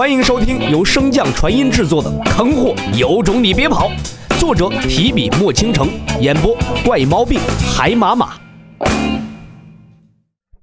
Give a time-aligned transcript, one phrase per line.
[0.00, 3.90] 欢迎收听由升降传音制作的《坑货有种你别跑》，
[4.40, 5.90] 作者提笔墨倾城，
[6.22, 7.38] 演播怪毛病
[7.76, 8.32] 海马马。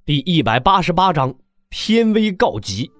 [0.04, 1.32] 第一百八十八章，
[1.70, 2.90] 天威告急。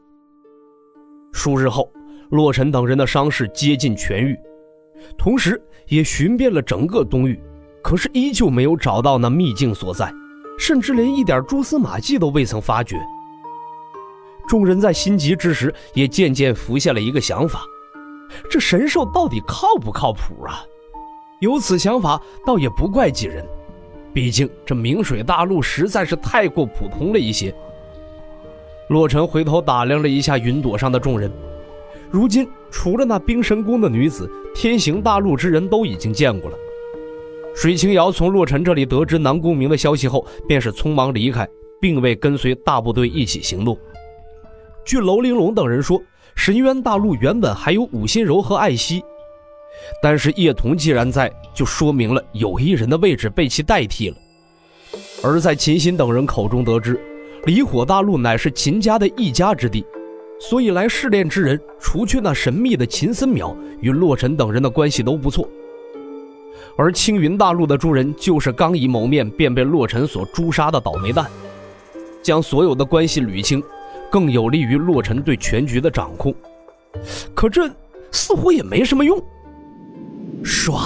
[1.33, 1.91] 数日后，
[2.31, 4.39] 洛尘等人的伤势接近痊愈，
[5.19, 7.37] 同时也寻遍了整个东域，
[7.83, 10.09] 可是依旧没有找到那秘境所在，
[10.57, 12.95] 甚至连一点蛛丝马迹都未曾发觉。
[14.49, 17.61] 众人在心急之时，也渐渐浮现了一个想法：
[18.51, 20.65] 这神兽到底靠不靠谱啊？
[21.41, 23.47] 有此想法，倒也不怪几人，
[24.13, 27.55] 毕竟这明水大陆实在是太过普通了一些。
[28.89, 31.31] 洛尘回头打量了一下云朵上的众人，
[32.11, 36.57] 如今除了那冰神宫的女子，天行大陆之人都已经见过了。
[37.55, 41.47] 水清瑶从洛尘这里得知南宫明的消息后，便是匆忙离开，
[41.81, 43.77] 并未跟随大部队一起行动。
[44.89, 46.03] 据楼玲珑等人说，
[46.35, 49.03] 神渊大陆原本还有武心柔和艾希，
[50.03, 54.17] 但是叶童既然在，就说明了有一人的位置被其代替了。
[55.23, 56.99] 而在秦心等人口中得知，
[57.45, 59.85] 离火大陆乃是秦家的一家之地，
[60.41, 65.47] 所以来试炼之人，除去那神秘的秦森淼，与洛尘等人的关系都不错。
[66.79, 71.27] 而青云大陆的诸人，就是刚一谋面便被洛尘所诛杀的倒霉蛋，
[72.23, 73.63] 将所有的关系捋清。
[74.11, 76.35] 更有利于洛尘对全局的掌控，
[77.35, 77.71] 可这
[78.11, 79.23] 似乎也没什么用。
[80.43, 80.81] 唰！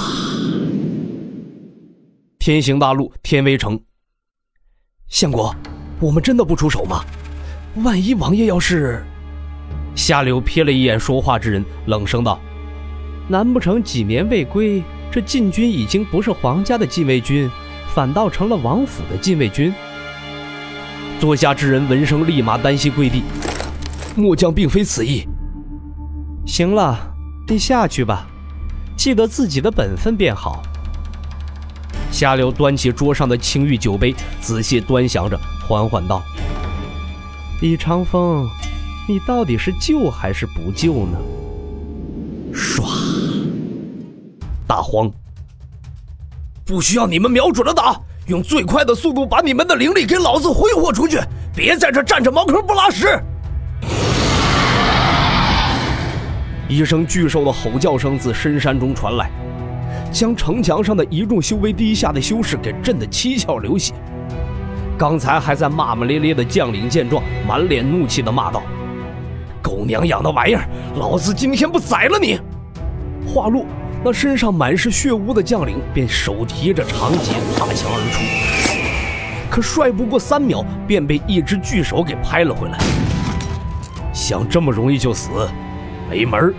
[2.39, 3.81] 天行大陆天威城，
[5.09, 5.55] 相国，
[6.01, 7.05] 我们真的不出手吗？
[7.85, 9.05] 万一王爷要是……
[9.95, 12.41] 夏柳瞥了一眼说话之人，冷声道
[13.29, 17.49] ：“难不成几年未归，这禁军已经不是皇家的禁卫军，
[17.95, 19.73] 反倒成了王府的禁卫军？”
[21.23, 23.23] 坐下之人闻声立马单膝跪地，
[24.17, 25.25] 末将并非此意。
[26.45, 26.99] 行了，
[27.47, 28.27] 你下去吧，
[28.97, 30.65] 记得自己的本分便好。
[32.11, 35.39] 夏柳端起桌上的青玉酒杯，仔细端详着，
[35.69, 36.21] 缓缓道
[37.63, 38.49] ：“李长风，
[39.09, 41.19] 你到底是救还是不救呢？”
[42.53, 42.83] 唰，
[44.67, 45.09] 大荒，
[46.65, 48.01] 不需要你们瞄准了打。
[48.27, 51.19] 用最快的速度把你们的灵力给老子挥霍出去！
[51.55, 53.07] 别在这站着茅坑不拉屎！
[56.69, 59.29] 一声巨兽的吼叫声自深山中传来，
[60.13, 63.93] 将城墙上的一众修为低下的修士给震得七窍流血。
[64.97, 68.63] 刚才还在骂骂咧咧的将领见状，满脸怒气的骂道
[69.61, 70.65] ：“狗娘养的玩意儿，
[70.97, 72.39] 老子今天不宰了你！”
[73.27, 73.67] 话落。
[74.05, 82.79] 那身上满是血污的将领便手提着长戟踏墙而出，可帅不过三秒，便被一只巨手给拍了回来。
[84.13, 85.49] 想这么容易就死，
[86.11, 86.53] 没门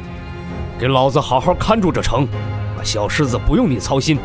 [0.80, 2.26] 给老子好好看住这城，
[2.82, 4.18] 小狮子不用你操心。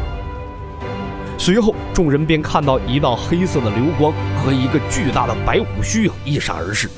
[1.36, 6.88] 随后，众人便看到一道黑色的流光和一个巨大的白虎虚影一闪而逝。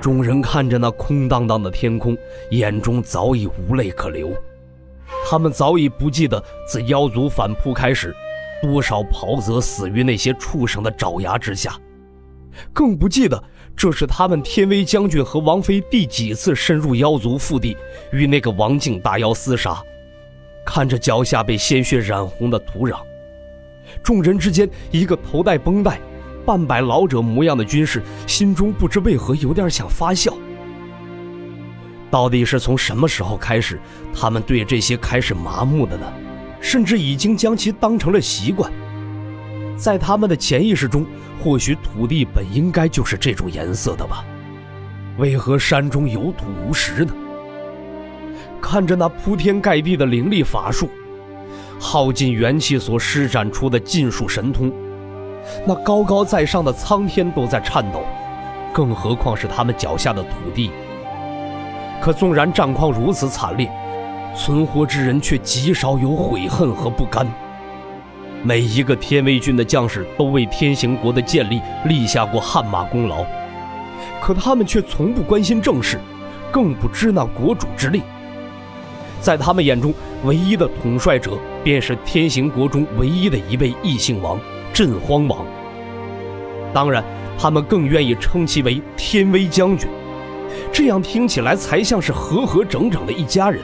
[0.00, 2.16] 众人看着那空荡荡的天空，
[2.52, 4.32] 眼中早已无泪可流。
[5.26, 8.14] 他们早已不记得自妖族反扑开始，
[8.62, 11.74] 多少袍泽死于那些畜生的爪牙之下，
[12.72, 13.42] 更不记得
[13.74, 17.74] 这是他们天威将军和王妃第几次深入妖族腹地，
[18.12, 19.82] 与那个王境大妖厮杀。
[20.66, 22.98] 看着脚下被鲜血染红的土壤，
[24.02, 25.98] 众人之间一个头戴绷带、
[26.44, 30.34] 半百老者模样的军士，心中不知为何有点想发笑。
[32.14, 33.80] 到底是从什么时候开始，
[34.14, 36.06] 他们对这些开始麻木的呢？
[36.60, 38.70] 甚至已经将其当成了习惯。
[39.76, 41.04] 在他们的潜意识中，
[41.42, 44.24] 或许土地本应该就是这种颜色的吧？
[45.18, 47.12] 为何山中有土无石呢？
[48.62, 50.88] 看着那铺天盖地的灵力法术，
[51.80, 54.72] 耗尽元气所施展出的禁术神通，
[55.66, 58.04] 那高高在上的苍天都在颤抖，
[58.72, 60.70] 更何况是他们脚下的土地？
[62.04, 63.66] 可纵然战况如此惨烈，
[64.36, 67.26] 存活之人却极少有悔恨和不甘。
[68.42, 73.24] 每一个天威军的将士都为天行国的建立立下过汗马功劳，
[74.20, 75.98] 可他们却从不关心政事，
[76.52, 78.02] 更不知那国主之令。
[79.18, 84.38] 在他们眼中，唯一的统帅者便是天行国中唯一的一位异姓王
[84.74, 85.38] 镇荒王。
[86.74, 87.02] 当然，
[87.38, 89.88] 他们更愿意称其为天威将军。
[90.72, 93.62] 这样听起来才像是和和整整的一家人。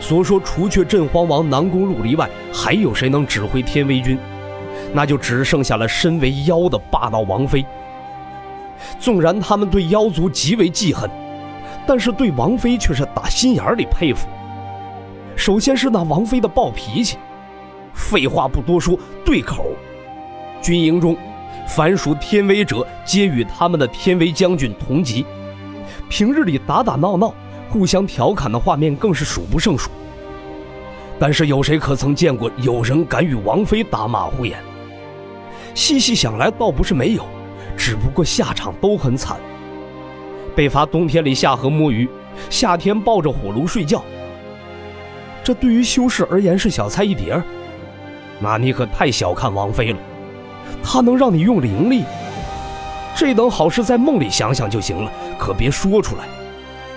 [0.00, 4.18] 所说除却镇荒王南宫入离外，还有谁能指挥天威军？
[4.92, 7.64] 那就只剩下了身为妖的霸道王妃。
[8.98, 11.08] 纵然他们对妖族极为记恨，
[11.86, 14.26] 但是对王妃却是打心眼里佩服。
[15.36, 17.16] 首先是那王妃的暴脾气，
[17.94, 19.66] 废话不多说，对口。
[20.60, 21.16] 军营中，
[21.68, 25.24] 凡属天威者，皆与他们的天威将军同级。
[26.08, 27.32] 平日里打打闹闹、
[27.70, 29.90] 互相调侃的画面更是数不胜数。
[31.18, 34.58] 但是有谁可曾见过有人敢与王妃打马虎眼？
[35.74, 37.24] 细细想来，倒不是没有，
[37.76, 39.38] 只不过下场都很惨。
[40.54, 42.08] 被罚冬天里下河摸鱼，
[42.50, 44.02] 夏天抱着火炉睡觉。
[45.42, 47.42] 这对于修士而言是小菜一碟
[48.38, 49.98] 那你可太小看王妃了。
[50.82, 52.04] 她能让你用灵力，
[53.14, 56.24] 这等好事在梦里想想就行了，可别说出来，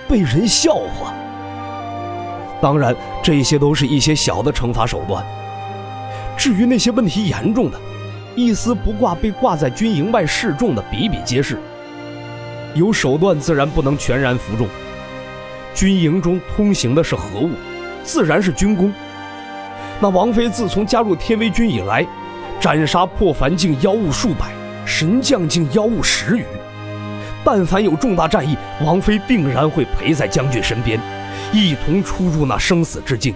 [0.08, 1.12] 被人笑话。
[2.60, 5.24] 当然，这些都是一些小的惩罚手段。
[6.36, 7.78] 至于那些问题严重的，
[8.34, 11.58] 一丝不挂被挂在军营外示众的比比皆是。
[12.74, 14.66] 有手段自然不能全然服众。
[15.74, 17.50] 军营中通行的是何物？
[18.02, 18.92] 自然是军功。
[20.00, 22.06] 那王妃自从加入天威军以来，
[22.58, 24.52] 斩杀破凡境妖物数百，
[24.98, 26.44] 神将境妖物十余。
[27.44, 30.98] 但凡有重大战役，王妃定然会陪在将军身边，
[31.52, 33.34] 一同出入那生死之境。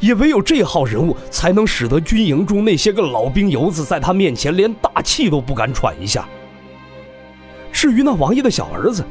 [0.00, 6.28] 也唯有这号人物，才能使得军营中那些个老兵油子在他面前连大气都不敢喘一下。
[7.70, 9.04] 至于那王爷的小儿子，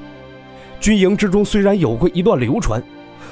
[0.82, 2.84] 军营之中虽然有过一段流传。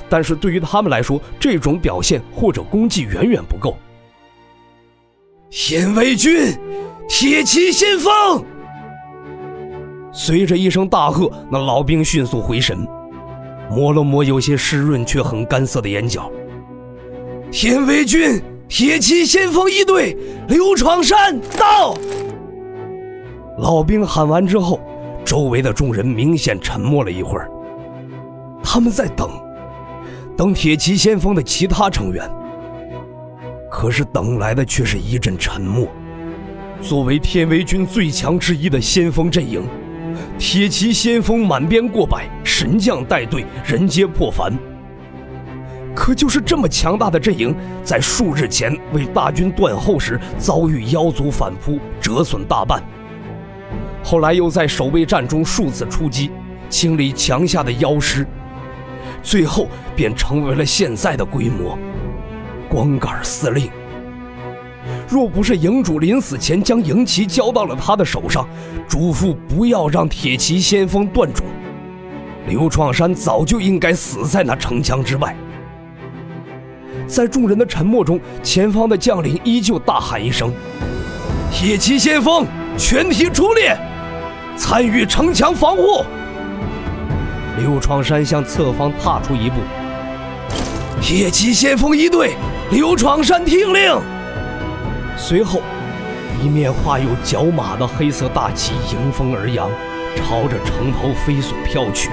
[0.08, 3.78] 但是对于他们来说，这种表现或者功绩远远不够。
[5.52, 6.58] 天威军，
[7.10, 8.46] 铁骑先锋！
[10.12, 12.88] 随着一声大喝，那老兵迅速回神，
[13.72, 16.32] 抹了抹有些湿润却很干涩的眼角。
[17.52, 20.16] 天威军，铁骑先锋一队，
[20.48, 21.98] 刘闯山到！
[23.58, 24.80] 老兵喊完之后，
[25.26, 27.50] 周围的众人明显沉默了一会儿，
[28.64, 29.28] 他们在等。
[30.38, 32.30] 等铁骑先锋的其他成员，
[33.70, 35.88] 可是等来的却是一阵沉默。
[36.82, 39.68] 作为天威军最强之一的先锋阵营，
[40.38, 44.58] 铁骑先锋满编过百，神将带队，人皆破凡。
[45.94, 47.54] 可就是这么强大的阵营，
[47.84, 52.82] 在数日前为大军断后时，遭遇妖族反扑，折损大半。
[54.02, 56.32] 后来又在守卫战中数次出击，
[56.70, 58.26] 清理墙下的妖师。
[59.22, 59.68] 最后
[59.98, 61.78] 便成为了现在的规模，
[62.70, 63.70] 光杆司令。
[65.10, 68.48] 若不是营主临死前将营旗交到了他的手上，
[68.88, 71.44] 嘱咐不要让铁骑先锋断种，
[72.48, 75.36] 刘创山早就应该死在那城墙之外。
[77.08, 80.54] 在众人的沉默中，前方的将领依旧大喊一声
[81.52, 82.46] ：“铁骑先锋，
[82.78, 83.76] 全体出列，
[84.56, 86.06] 参与城墙防护。”
[87.58, 89.56] 刘创山向侧方踏出一步，
[91.02, 92.36] 铁骑先锋一队，
[92.70, 94.00] 刘闯山听令。
[95.20, 95.62] 随后，
[96.42, 99.70] 一面画有角马的黑色大旗迎风而扬，
[100.16, 102.10] 朝着城头飞速飘去。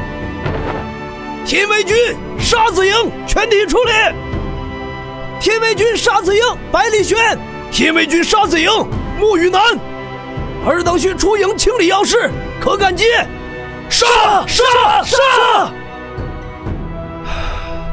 [1.47, 1.97] 天威军
[2.37, 2.93] 沙子营
[3.27, 4.15] 全体出列。
[5.41, 6.43] 天威军沙子营
[6.73, 7.17] 百里轩，
[7.71, 8.69] 天威军沙子营
[9.21, 9.63] 沐雨南，
[10.67, 12.29] 尔等需出营清理妖室，
[12.61, 13.05] 可敢接？
[13.89, 14.05] 杀
[14.49, 14.65] 杀
[15.05, 15.17] 杀！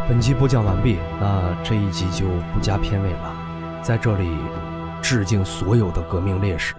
[0.10, 3.36] 本集播讲完毕，那这一集就不加片尾了，
[3.84, 4.28] 在这里
[5.04, 6.74] 致敬所有的革命烈士。